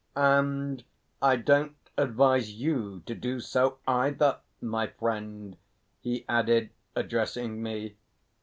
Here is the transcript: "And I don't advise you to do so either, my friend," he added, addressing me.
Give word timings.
"And 0.15 0.83
I 1.21 1.35
don't 1.35 1.75
advise 1.95 2.53
you 2.53 3.03
to 3.05 3.13
do 3.13 3.39
so 3.39 3.77
either, 3.87 4.39
my 4.59 4.87
friend," 4.87 5.55
he 5.99 6.25
added, 6.27 6.71
addressing 6.95 7.61
me. 7.61 7.97